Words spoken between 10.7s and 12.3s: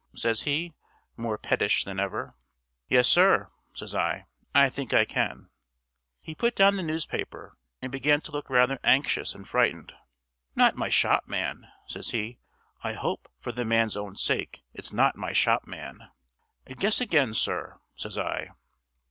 my shopman?" says